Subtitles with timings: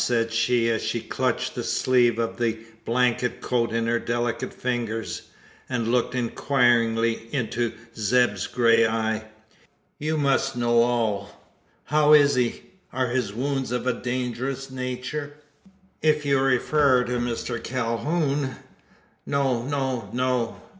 [0.01, 5.29] said she, as she clutched the sleeve of the blanket coat in her delicate fingers,
[5.69, 9.25] and looked inquiringly into Zeb's grey eye
[9.99, 11.45] "You must know all.
[11.83, 12.63] How is he?
[12.91, 15.35] Are his wounds of a dangerous nature?"
[16.01, 18.55] "If you refar to Mister Cal hoon"
[19.27, 20.63] "No no no.